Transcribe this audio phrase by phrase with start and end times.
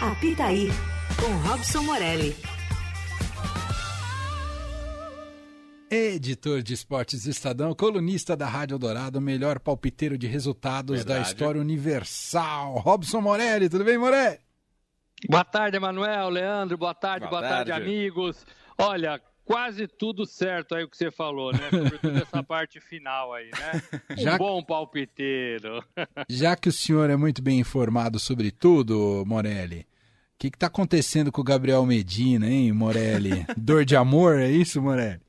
[0.00, 0.68] Apitaí,
[1.18, 2.36] com Robson Morelli.
[5.90, 11.20] Editor de Esportes Estadão, colunista da Rádio Dourado, melhor palpiteiro de resultados Verdade.
[11.20, 12.74] da história universal.
[12.78, 14.38] Robson Morelli, tudo bem, Morelli?
[15.28, 17.70] Boa tarde, Emanuel, Leandro, boa tarde, boa, boa tarde.
[17.72, 18.46] tarde, amigos.
[18.78, 21.70] Olha, quase tudo certo aí o que você falou, né?
[21.70, 24.16] Sobretudo essa parte final aí, né?
[24.16, 24.34] Já...
[24.34, 25.82] Um bom palpiteiro.
[26.30, 29.86] Já que o senhor é muito bem informado sobre tudo, Morelli, o
[30.38, 33.46] que está acontecendo com o Gabriel Medina, hein, Morelli?
[33.56, 35.22] Dor de amor, é isso, Morelli?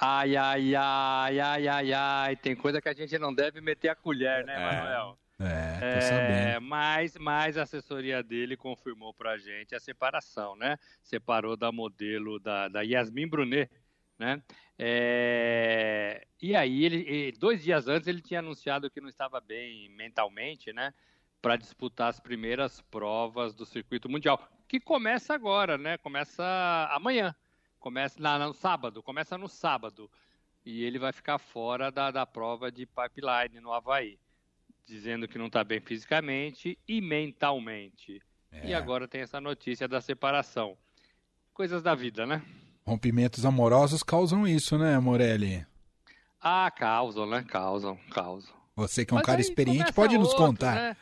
[0.00, 2.36] Ai, ai, ai, ai, ai, ai.
[2.36, 4.76] Tem coisa que a gente não deve meter a colher, né, é.
[4.76, 5.18] Manuel?
[5.40, 6.66] É, tô é, sabendo.
[6.66, 10.76] Mas, mas a assessoria dele confirmou pra gente a separação, né?
[11.02, 13.68] Separou da modelo da, da Yasmin Brunet,
[14.18, 14.42] né?
[14.78, 20.72] É, e aí, ele, dois dias antes, ele tinha anunciado que não estava bem mentalmente,
[20.72, 20.92] né?
[21.40, 25.96] Para disputar as primeiras provas do circuito mundial, que começa agora, né?
[25.98, 26.44] Começa
[26.90, 27.34] amanhã,
[27.78, 30.10] começa na, no sábado, começa no sábado.
[30.64, 34.18] E ele vai ficar fora da, da prova de pipeline no Havaí
[34.88, 38.22] dizendo que não está bem fisicamente e mentalmente.
[38.50, 38.68] É.
[38.68, 40.78] E agora tem essa notícia da separação.
[41.52, 42.42] Coisas da vida, né?
[42.88, 45.66] Rompimentos amorosos causam isso, né, Morelli?
[46.40, 47.44] Ah, causam, né?
[47.46, 48.50] Causam, causam.
[48.74, 50.74] Você que é um Mas cara experiente pode nos outro, contar.
[50.74, 50.96] Né?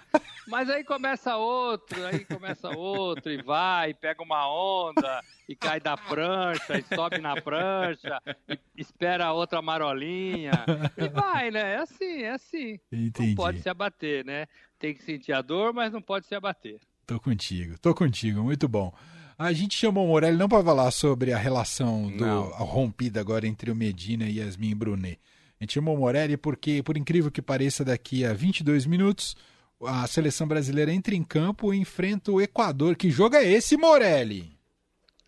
[0.49, 5.79] Mas aí começa outro, aí começa outro e vai, e pega uma onda e cai
[5.79, 10.65] da prancha, e sobe na prancha, e espera outra marolinha,
[10.97, 11.75] e vai, né?
[11.75, 12.81] É assim, é assim.
[12.91, 13.29] Entendi.
[13.29, 14.47] Não pode se abater, né?
[14.79, 16.81] Tem que sentir a dor, mas não pode se abater.
[17.07, 18.93] Tô contigo, tô contigo, muito bom.
[19.39, 22.25] A gente chamou o Morelli não para falar sobre a relação do,
[22.65, 25.21] rompida agora entre o Medina e Yasmin Brunet.
[25.61, 29.37] A gente chamou o Morelli porque, por incrível que pareça, daqui a 22 minutos,
[29.83, 32.97] a seleção brasileira entra em campo e enfrenta o Equador.
[32.97, 34.57] Que jogo é esse, Morelli?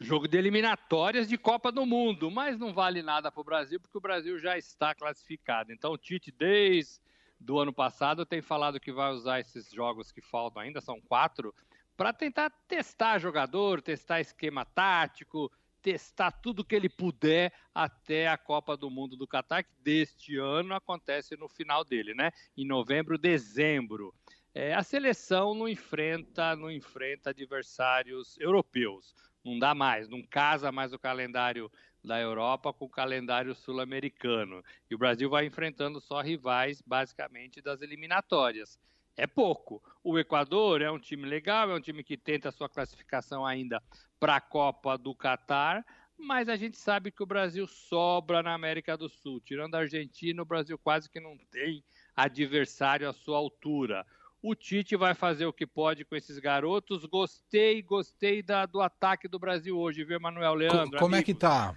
[0.01, 3.99] Jogo de eliminatórias de Copa do Mundo, mas não vale nada para o Brasil, porque
[3.99, 5.71] o Brasil já está classificado.
[5.71, 6.99] Então, o Tite, desde
[7.39, 11.55] do ano passado, tem falado que vai usar esses jogos que faltam ainda, são quatro,
[11.99, 15.51] para tentar testar jogador, testar esquema tático,
[15.83, 20.77] testar tudo que ele puder até a Copa do Mundo do Catar, que deste ano
[20.77, 22.31] acontece no final dele, né?
[22.57, 24.15] Em novembro, dezembro.
[24.55, 29.13] É, a seleção não enfrenta, não enfrenta adversários europeus.
[29.45, 31.69] Não dá mais, não casa mais o calendário
[32.05, 34.63] da Europa com o calendário sul-americano.
[34.89, 38.79] E o Brasil vai enfrentando só rivais, basicamente, das eliminatórias
[39.19, 39.83] é pouco.
[40.03, 43.83] O Equador é um time legal, é um time que tenta a sua classificação ainda
[44.19, 45.85] para a Copa do Catar,
[46.17, 49.41] mas a gente sabe que o Brasil sobra na América do Sul.
[49.41, 51.85] Tirando a Argentina, o Brasil quase que não tem
[52.17, 54.07] adversário à sua altura.
[54.41, 57.05] O Tite vai fazer o que pode com esses garotos.
[57.05, 60.91] Gostei, gostei da, do ataque do Brasil hoje, viu, Manuel Leandro?
[60.91, 61.77] Como, como é que tá?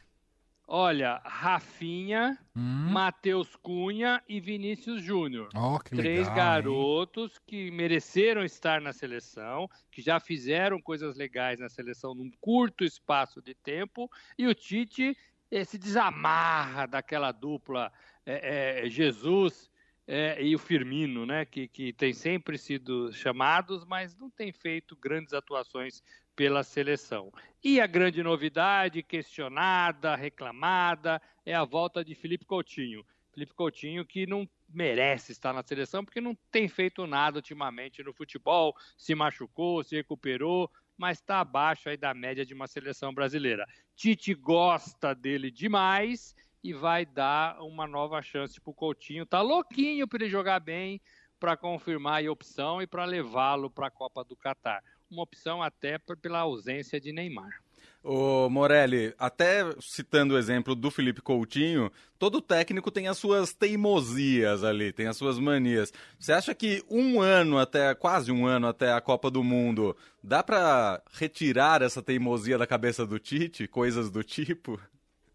[0.67, 2.89] Olha, Rafinha, hum.
[2.91, 5.49] Matheus Cunha e Vinícius Júnior.
[5.55, 7.41] Oh, Três legal, garotos hein?
[7.45, 13.41] que mereceram estar na seleção, que já fizeram coisas legais na seleção num curto espaço
[13.41, 14.09] de tempo.
[14.37, 15.17] E o Tite
[15.51, 17.91] eh, se desamarra daquela dupla
[18.25, 19.69] eh, eh, Jesus
[20.07, 24.95] é, e o Firmino, né, que, que tem sempre sido chamados, mas não tem feito
[24.95, 26.03] grandes atuações
[26.35, 27.31] pela seleção.
[27.63, 33.05] E a grande novidade, questionada, reclamada, é a volta de Felipe Coutinho.
[33.31, 38.13] Felipe Coutinho que não merece estar na seleção porque não tem feito nada ultimamente no
[38.13, 43.65] futebol, se machucou, se recuperou, mas está abaixo aí da média de uma seleção brasileira.
[43.95, 49.25] Tite gosta dele demais e vai dar uma nova chance para o Coutinho.
[49.25, 51.01] Tá louquinho para ele jogar bem,
[51.39, 54.83] para confirmar a opção e para levá-lo para a Copa do Catar.
[55.11, 57.61] Uma opção até pela ausência de Neymar.
[58.03, 64.63] Ô Morelli, até citando o exemplo do Felipe Coutinho, todo técnico tem as suas teimosias
[64.63, 65.93] ali, tem as suas manias.
[66.17, 70.41] Você acha que um ano até, quase um ano até a Copa do Mundo, dá
[70.41, 74.79] para retirar essa teimosia da cabeça do Tite, coisas do tipo?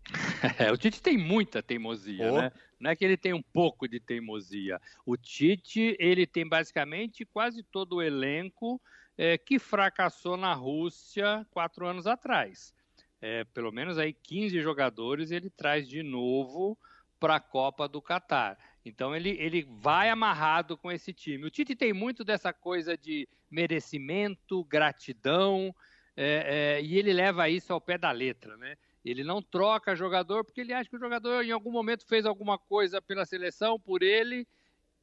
[0.59, 2.41] É, o Tite tem muita teimosia, oh.
[2.41, 2.53] né?
[2.79, 4.81] Não é que ele tem um pouco de teimosia.
[5.05, 8.81] O Tite, ele tem basicamente quase todo o elenco
[9.17, 12.75] é, que fracassou na Rússia quatro anos atrás.
[13.21, 16.79] É, pelo menos aí 15 jogadores ele traz de novo
[17.19, 18.59] para a Copa do Catar.
[18.85, 21.47] Então ele, ele vai amarrado com esse time.
[21.47, 25.75] O Tite tem muito dessa coisa de merecimento, gratidão,
[26.17, 28.77] é, é, e ele leva isso ao pé da letra, né?
[29.05, 32.59] Ele não troca jogador porque ele acha que o jogador em algum momento fez alguma
[32.59, 34.47] coisa pela seleção, por ele,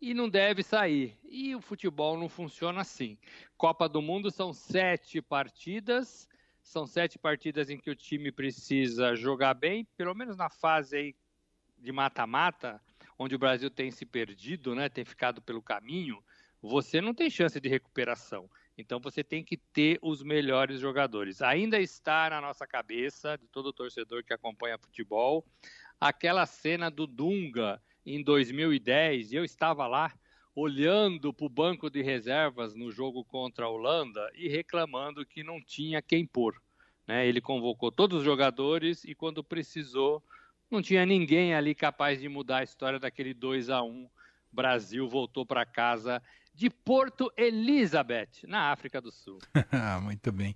[0.04, 1.18] e não deve sair.
[1.24, 3.18] E o futebol não funciona assim.
[3.56, 6.28] Copa do Mundo são sete partidas,
[6.62, 11.16] são sete partidas em que o time precisa jogar bem, pelo menos na fase aí
[11.78, 12.82] de mata-mata,
[13.18, 16.22] onde o Brasil tem se perdido, né, tem ficado pelo caminho,
[16.62, 18.50] você não tem chance de recuperação.
[18.78, 21.42] Então você tem que ter os melhores jogadores.
[21.42, 25.46] Ainda está na nossa cabeça, de todo torcedor que acompanha futebol,
[25.98, 30.14] aquela cena do Dunga em 2010, eu estava lá
[30.56, 35.62] olhando para o banco de reservas no jogo contra a Holanda e reclamando que não
[35.62, 36.62] tinha quem pôr.
[37.08, 37.28] Né?
[37.28, 40.24] Ele convocou todos os jogadores e quando precisou,
[40.70, 44.08] não tinha ninguém ali capaz de mudar a história daquele 2 a 1
[44.52, 46.22] Brasil voltou para casa
[46.54, 49.40] de Porto Elizabeth, na África do Sul.
[50.04, 50.56] Muito bem.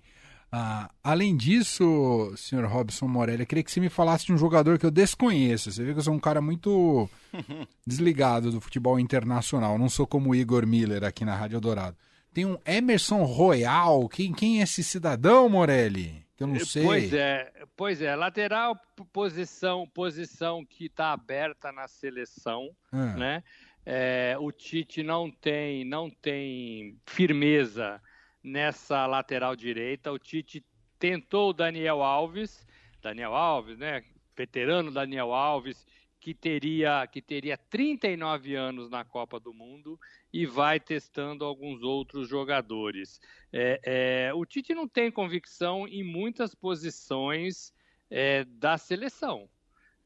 [0.50, 4.78] Ah, além disso, senhor Robson Morelli, eu queria que você me falasse de um jogador
[4.78, 5.70] que eu desconheço.
[5.70, 7.08] Você vê que eu sou um cara muito
[7.86, 9.78] desligado do futebol internacional.
[9.78, 11.96] não sou como o Igor Miller aqui na Rádio Dourado.
[12.32, 14.08] Tem um Emerson Royal.
[14.08, 16.24] Quem, quem é esse cidadão, Morelli?
[16.34, 16.84] Que eu não sei.
[16.84, 18.16] Pois é, pois é.
[18.16, 18.78] Lateral,
[19.12, 23.14] posição, posição que está aberta na seleção, ah.
[23.14, 23.42] né?
[23.84, 28.00] É, o Tite não tem, não tem firmeza
[28.48, 30.10] nessa lateral direita.
[30.10, 30.64] O Tite
[30.98, 32.66] tentou o Daniel Alves,
[33.00, 34.02] Daniel Alves, né?
[34.36, 35.86] Veterano Daniel Alves,
[36.20, 39.98] que teria, que teria 39 anos na Copa do Mundo
[40.32, 43.20] e vai testando alguns outros jogadores.
[43.52, 47.72] É, é, o Tite não tem convicção em muitas posições
[48.10, 49.48] é, da seleção.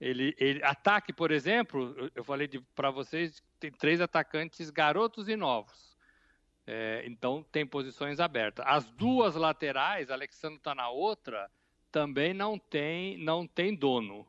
[0.01, 5.92] Ele, ele, ataque, por exemplo, eu falei para vocês, tem três atacantes garotos e novos.
[6.67, 8.65] É, então tem posições abertas.
[8.69, 11.51] As duas laterais, Alexandre está na outra,
[11.91, 14.27] também não tem, não tem dono.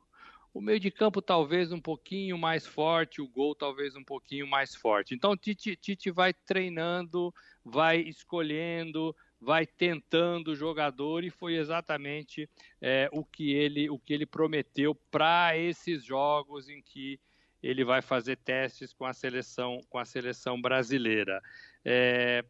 [0.53, 4.75] O meio de campo talvez um pouquinho mais forte, o gol talvez um pouquinho mais
[4.75, 5.15] forte.
[5.15, 7.33] Então Tite, Tite vai treinando,
[7.65, 12.47] vai escolhendo, vai tentando o jogador e foi exatamente
[12.79, 17.19] é, o que ele o que ele prometeu para esses jogos em que
[17.61, 21.41] ele vai fazer testes com a seleção com a seleção brasileira.
[21.85, 22.43] É,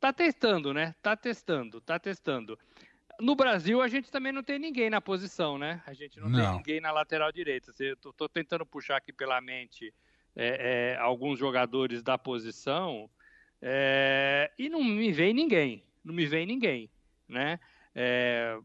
[0.00, 0.94] tá testando, né?
[1.02, 2.58] Tá testando, tá testando.
[3.20, 5.82] No Brasil, a gente também não tem ninguém na posição, né?
[5.86, 6.40] A gente não, não.
[6.40, 7.70] tem ninguém na lateral direita.
[7.70, 9.94] Estou tô, tô, tentando puxar aqui pela mente
[10.34, 13.08] é, é, alguns jogadores da posição
[13.60, 15.84] é, e não me vem ninguém.
[16.04, 16.90] Não me vem ninguém,
[17.28, 17.60] né?
[17.94, 18.58] É,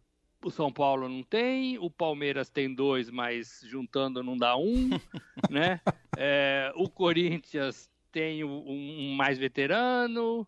[0.43, 4.89] o São Paulo não tem, o Palmeiras tem dois, mas juntando não dá um,
[5.51, 5.79] né?
[6.17, 10.47] É, o Corinthians tem um, mais veterano,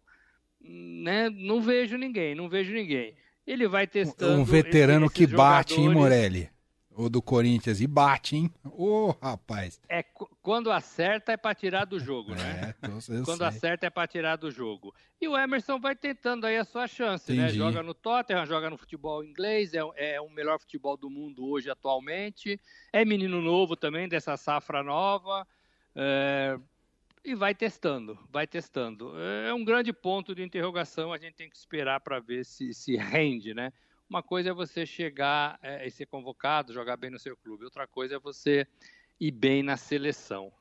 [0.61, 1.29] né?
[1.29, 3.15] Não vejo ninguém, não vejo ninguém.
[3.45, 4.39] Ele vai testando.
[4.39, 5.77] Um veterano esse, que bate, jogadores.
[5.77, 6.49] hein, Morelli?
[6.91, 8.51] O do Corinthians e bate, hein?
[8.65, 9.79] Ô, oh, rapaz.
[9.87, 10.03] É,
[10.41, 12.75] quando acerta é para tirar do jogo, né?
[12.81, 12.87] É,
[13.23, 13.47] quando sei.
[13.47, 14.93] acerta é para tirar do jogo.
[15.21, 17.43] E o Emerson vai tentando aí a sua chance, né?
[17.43, 17.57] Entendi.
[17.57, 17.65] né?
[17.65, 21.69] Joga no Tottenham, joga no futebol inglês, é, é o melhor futebol do mundo hoje
[21.69, 22.59] atualmente.
[22.91, 25.47] É menino novo também, dessa safra nova.
[25.95, 26.59] É,
[27.23, 29.13] e vai testando, vai testando.
[29.19, 32.95] É um grande ponto de interrogação, a gente tem que esperar para ver se se
[32.95, 33.71] rende, né?
[34.09, 37.85] Uma coisa é você chegar é, e ser convocado, jogar bem no seu clube, outra
[37.85, 38.65] coisa é você
[39.19, 40.51] ir bem na seleção.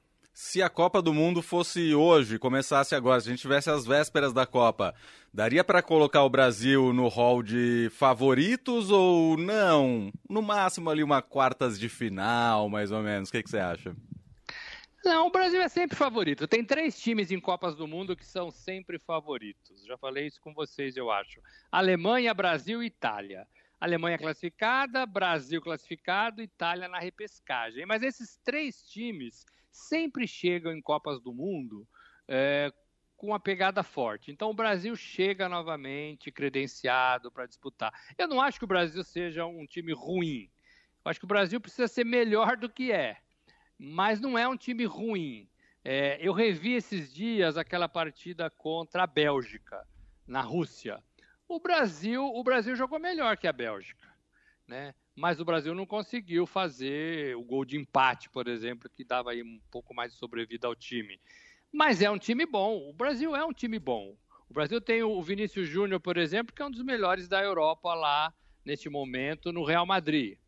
[0.40, 4.32] Se a Copa do Mundo fosse hoje, começasse agora, se a gente tivesse as vésperas
[4.32, 4.94] da Copa,
[5.34, 10.12] daria para colocar o Brasil no hall de favoritos ou não?
[10.30, 13.30] No máximo ali uma quartas de final, mais ou menos.
[13.30, 13.96] O que, que você acha?
[15.08, 16.46] Não, o Brasil é sempre favorito.
[16.46, 19.82] Tem três times em Copas do Mundo que são sempre favoritos.
[19.86, 21.40] Já falei isso com vocês, eu acho.
[21.72, 23.48] Alemanha, Brasil e Itália.
[23.80, 27.86] Alemanha classificada, Brasil classificado, Itália na repescagem.
[27.86, 31.88] Mas esses três times sempre chegam em Copas do Mundo
[32.28, 32.70] é,
[33.16, 34.30] com uma pegada forte.
[34.30, 37.94] Então o Brasil chega novamente credenciado para disputar.
[38.18, 40.50] Eu não acho que o Brasil seja um time ruim.
[41.02, 43.16] Eu acho que o Brasil precisa ser melhor do que é
[43.78, 45.48] mas não é um time ruim.
[45.84, 49.86] É, eu revi esses dias aquela partida contra a Bélgica,
[50.26, 51.02] na Rússia.
[51.48, 54.06] O Brasil, o Brasil jogou melhor que a Bélgica,
[54.66, 54.94] né?
[55.14, 59.42] Mas o Brasil não conseguiu fazer o gol de empate, por exemplo, que dava aí
[59.42, 61.18] um pouco mais de sobrevida ao time.
[61.72, 62.88] Mas é um time bom.
[62.88, 64.16] O Brasil é um time bom.
[64.48, 67.94] O Brasil tem o Vinícius Júnior, por exemplo, que é um dos melhores da Europa
[67.94, 68.32] lá
[68.64, 70.38] neste momento no Real Madrid.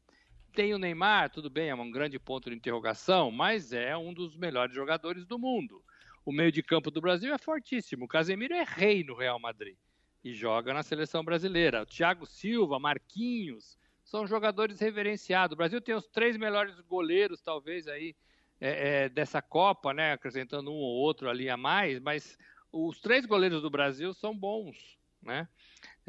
[0.52, 4.37] Tem o Neymar, tudo bem, é um grande ponto de interrogação, mas é um dos
[4.37, 5.83] melhores jogadores do mundo.
[6.25, 8.04] O meio de campo do Brasil é fortíssimo.
[8.04, 9.76] O Casemiro é rei no Real Madrid
[10.25, 11.83] e joga na seleção brasileira.
[11.83, 15.54] O Thiago Silva, Marquinhos, são jogadores reverenciados.
[15.54, 18.14] O Brasil tem os três melhores goleiros, talvez, aí
[18.61, 20.12] é, é, dessa Copa, né?
[20.12, 22.37] Acrescentando um ou outro ali a mais, mas
[22.73, 25.49] os três goleiros do Brasil são bons, né?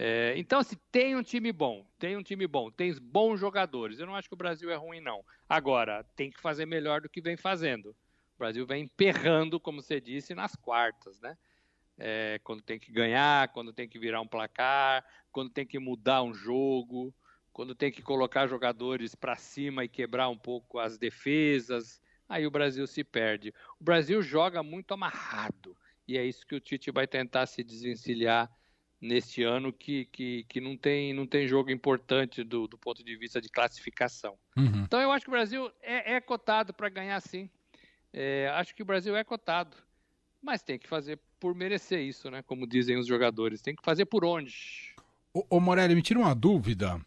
[0.03, 3.99] É, então, assim, tem um time bom, tem um time bom, tem bons jogadores.
[3.99, 5.23] Eu não acho que o Brasil é ruim, não.
[5.47, 7.91] Agora, tem que fazer melhor do que vem fazendo.
[7.91, 11.37] O Brasil vem emperrando, como você disse, nas quartas, né?
[11.99, 16.23] É, quando tem que ganhar, quando tem que virar um placar, quando tem que mudar
[16.23, 17.13] um jogo,
[17.53, 22.51] quando tem que colocar jogadores para cima e quebrar um pouco as defesas, aí o
[22.51, 23.53] Brasil se perde.
[23.79, 25.77] O Brasil joga muito amarrado
[26.07, 28.49] e é isso que o Tite vai tentar se desvencilhar
[29.01, 33.15] neste ano que, que, que não, tem, não tem jogo importante do, do ponto de
[33.15, 34.37] vista de classificação.
[34.55, 34.83] Uhum.
[34.83, 37.49] Então eu acho que o Brasil é, é cotado para ganhar sim.
[38.13, 39.75] É, acho que o Brasil é cotado.
[40.41, 42.43] Mas tem que fazer por merecer isso, né?
[42.43, 43.61] Como dizem os jogadores.
[43.61, 44.95] Tem que fazer por onde.
[45.33, 46.99] Ô, ô Morelli, me tira uma dúvida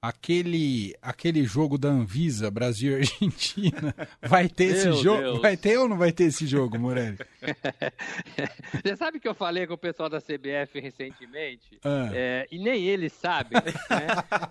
[0.00, 5.88] aquele aquele jogo da Anvisa Brasil e Argentina vai ter esse jogo vai ter ou
[5.88, 7.18] não vai ter esse jogo Morelli
[8.82, 12.10] você sabe que eu falei com o pessoal da CBF recentemente ah.
[12.12, 13.72] é, e nem eles sabem né?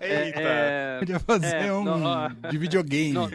[0.00, 0.40] Eita.
[0.40, 3.30] É, podia fazer é, um no, de videogame não,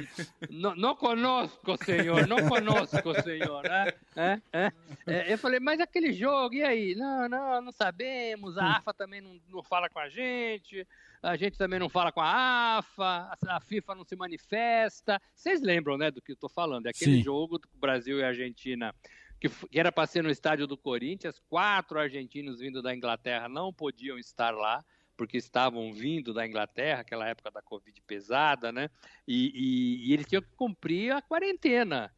[0.49, 3.93] não, não conosco senhor não conosco senhor né?
[4.15, 4.71] É, é,
[5.07, 9.21] é, eu falei mas aquele jogo e aí não não não sabemos a AFA também
[9.21, 10.87] não, não fala com a gente
[11.21, 15.21] a gente também não fala com a AFA, a FIFA não se manifesta.
[15.35, 16.87] Vocês lembram, né, do que eu estou falando?
[16.87, 17.23] É aquele Sim.
[17.23, 18.93] jogo do Brasil e Argentina
[19.41, 24.19] que era para ser no estádio do Corinthians, quatro argentinos vindo da Inglaterra não podiam
[24.19, 24.85] estar lá,
[25.17, 28.87] porque estavam vindo da Inglaterra, aquela época da Covid pesada, né?
[29.27, 32.13] E, e, e eles tinham que cumprir a quarentena.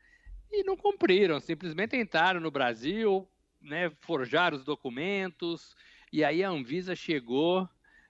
[0.51, 3.27] E não cumpriram, simplesmente entraram no Brasil,
[3.61, 5.75] né, forjaram os documentos,
[6.11, 7.67] e aí a Anvisa chegou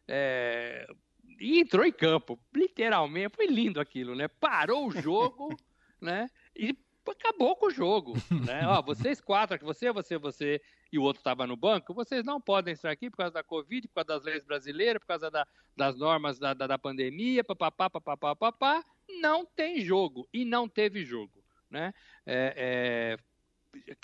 [0.07, 0.87] é,
[1.39, 4.27] e entrou em campo, literalmente, foi lindo aquilo, né?
[4.27, 5.55] Parou o jogo,
[6.01, 6.27] né?
[6.55, 6.75] E
[7.11, 8.13] acabou com o jogo,
[8.45, 8.67] né?
[8.67, 12.73] Ó, vocês quatro, você, você, você e o outro estava no banco, vocês não podem
[12.73, 15.97] estar aqui por causa da Covid, por causa das leis brasileiras, por causa da, das
[15.97, 18.85] normas da, da, da pandemia, papapá, papapá, papapá.
[19.21, 21.93] Não tem jogo e não teve jogo, né?
[22.25, 23.17] É,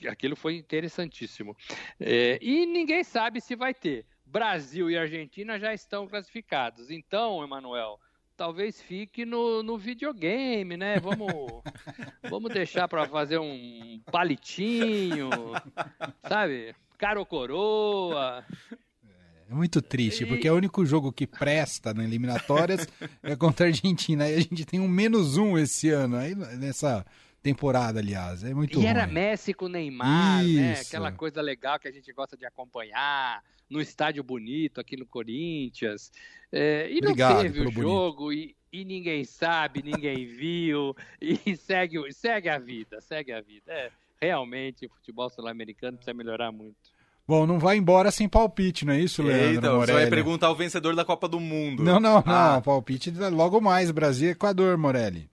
[0.02, 1.56] é, aquilo foi interessantíssimo.
[2.00, 4.06] É, e ninguém sabe se vai ter.
[4.26, 6.92] Brasil e Argentina já estão classificados.
[6.92, 8.00] Então, Emanuel,
[8.40, 10.98] talvez fique no, no videogame, né?
[10.98, 11.28] Vamos,
[12.30, 15.30] vamos deixar para fazer um palitinho,
[16.26, 16.74] sabe?
[16.98, 18.46] Caro coroa.
[19.50, 22.88] É muito triste, porque é o único jogo que presta na eliminatórias
[23.22, 24.30] é contra a Argentina.
[24.30, 26.16] E a gente tem um menos um esse ano.
[26.16, 27.06] Aí nessa
[27.42, 28.44] temporada, aliás.
[28.44, 28.86] É muito E ruim.
[28.86, 30.46] era Messi com Neymar, né?
[30.46, 30.60] Isso.
[30.60, 30.80] né?
[30.82, 36.12] Aquela coisa legal que a gente gosta de acompanhar, no estádio bonito aqui no Corinthians.
[36.52, 42.12] É, e Obrigado não teve o jogo e, e, ninguém sabe, ninguém viu, e segue,
[42.12, 43.72] segue a vida, segue a vida.
[43.72, 46.76] É, realmente, o futebol sul-americano precisa melhorar muito.
[47.28, 49.54] Bom, não vai embora sem palpite, não é isso, Leandro?
[49.54, 51.84] Eita, você vai perguntar o vencedor da Copa do Mundo.
[51.84, 52.54] Não, não, ah.
[52.56, 52.62] não.
[52.64, 53.92] Palpite logo mais.
[53.92, 55.30] Brasil e Equador, Morelli.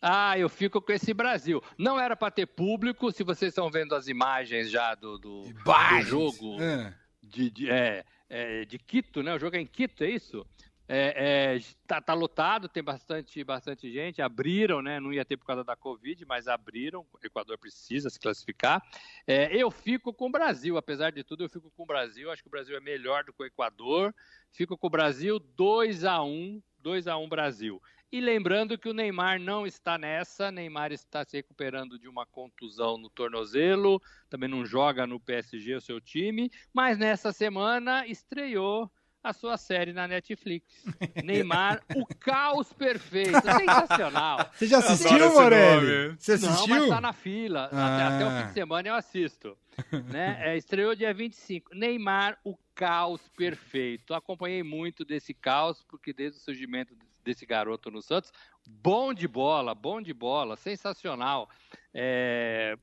[0.00, 1.62] Ah, eu fico com esse Brasil.
[1.76, 6.02] Não era para ter público, se vocês estão vendo as imagens já do, do, do
[6.02, 6.94] jogo é.
[7.22, 9.34] de, de, é, é, de Quito, né?
[9.34, 10.46] O jogo é em Quito, é isso?
[10.92, 14.20] É, é, tá, tá, lotado, tem bastante, bastante gente.
[14.20, 14.98] Abriram, né?
[14.98, 17.06] Não ia ter por causa da Covid, mas abriram.
[17.12, 18.82] O Equador precisa se classificar.
[19.24, 22.28] É, eu fico com o Brasil, apesar de tudo, eu fico com o Brasil.
[22.32, 24.12] Acho que o Brasil é melhor do que o Equador.
[24.50, 27.80] Fico com o Brasil 2 a 1 2 a 1 Brasil.
[28.12, 32.98] E lembrando que o Neymar não está nessa, Neymar está se recuperando de uma contusão
[32.98, 38.90] no tornozelo, também não joga no PSG o seu time, mas nessa semana estreou
[39.22, 40.66] a sua série na Netflix.
[41.22, 43.40] Neymar, o caos perfeito.
[43.40, 44.50] Sensacional.
[44.54, 46.16] Você já assistiu, Morelli?
[46.18, 46.74] Você assistiu?
[46.74, 47.68] Não, mas tá na fila.
[47.72, 47.96] Ah.
[47.96, 49.56] Até, até, o fim de semana eu assisto.
[50.10, 50.38] né?
[50.40, 51.74] É, estreou dia 25.
[51.74, 54.14] Neymar, o caos perfeito.
[54.14, 58.32] Acompanhei muito desse caos, porque desde o surgimento desse garoto no Santos.
[58.66, 61.48] Bom de bola, bom de bola, sensacional.
[61.92, 62.76] É...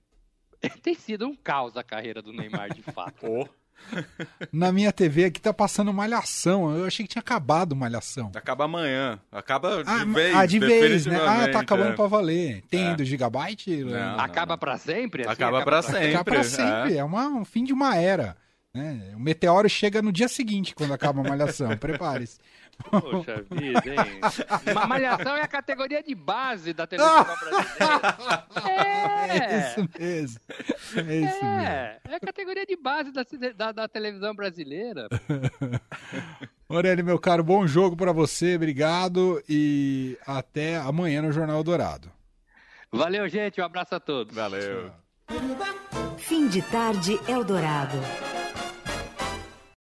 [0.82, 3.26] Tem sido um caos a carreira do Neymar, de fato.
[3.26, 3.67] oh.
[4.52, 6.76] Na minha TV aqui tá passando Malhação.
[6.76, 8.32] Eu achei que tinha acabado Malhação.
[8.36, 9.20] Acaba amanhã.
[9.32, 10.36] Acaba de ah, vez.
[10.36, 11.18] Ah, de vez, né?
[11.18, 11.96] Ah, tá acabando é.
[11.96, 12.64] pra valer.
[12.70, 12.96] Tem é.
[12.96, 13.84] do Gigabyte?
[13.84, 14.60] Não, acaba não.
[14.60, 15.24] pra sempre?
[15.24, 16.10] Assim, acaba, acaba pra, pra sempre.
[16.10, 16.94] Acaba pra sempre.
[16.94, 18.36] É, é uma, um fim de uma era.
[18.78, 19.14] Né?
[19.16, 21.76] O meteoro chega no dia seguinte, quando acaba a Malhação.
[21.78, 22.38] Prepare-se.
[22.92, 24.22] Poxa vida, hein?
[24.88, 28.18] Malhação é a categoria de base da televisão brasileira.
[28.70, 30.40] É, é isso mesmo.
[30.96, 32.02] É, isso é, mesmo.
[32.08, 33.24] é a categoria de base da,
[33.56, 35.08] da, da televisão brasileira.
[36.70, 42.12] Morelli, meu caro, bom jogo para você, obrigado e até amanhã no Jornal Dourado.
[42.92, 43.60] Valeu, gente.
[43.60, 44.36] Um abraço a todos.
[44.36, 44.92] Valeu.
[46.18, 47.98] Fim de tarde Eldorado.